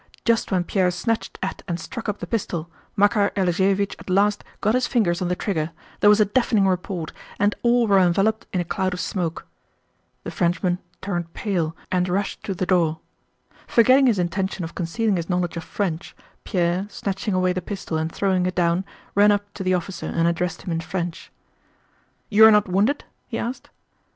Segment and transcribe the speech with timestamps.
[0.25, 4.73] Just when Pierre snatched at and struck up the pistol Makár Alexéevich at last got
[4.73, 8.59] his fingers on the trigger, there was a deafening report, and all were enveloped in
[8.59, 9.45] a cloud of smoke.
[10.23, 12.99] The Frenchman turned pale and rushed to the door.
[13.67, 16.15] Forgetting his intention of concealing his knowledge of French,
[16.45, 20.27] Pierre, snatching away the pistol and throwing it down, ran up to the officer and
[20.27, 21.31] addressed him in French.
[22.27, 23.69] "You are not wounded?" he asked.